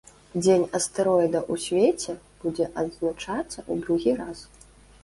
[0.43, 4.39] Дзень астэроіда ў свеце будзе адзначацца ў другі раз.